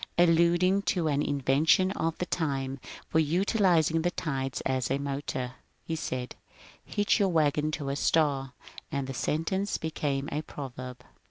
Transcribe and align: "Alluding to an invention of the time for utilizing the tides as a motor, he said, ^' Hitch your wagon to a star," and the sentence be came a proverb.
"Alluding 0.17 0.81
to 0.97 1.07
an 1.09 1.21
invention 1.21 1.91
of 1.91 2.17
the 2.17 2.25
time 2.25 2.79
for 3.07 3.19
utilizing 3.19 4.01
the 4.01 4.09
tides 4.09 4.59
as 4.61 4.89
a 4.89 4.97
motor, 4.97 5.53
he 5.83 5.95
said, 5.95 6.35
^' 6.47 6.55
Hitch 6.83 7.19
your 7.19 7.29
wagon 7.29 7.69
to 7.73 7.89
a 7.89 7.95
star," 7.95 8.53
and 8.91 9.05
the 9.05 9.13
sentence 9.13 9.77
be 9.77 9.91
came 9.91 10.27
a 10.31 10.41
proverb. 10.41 11.03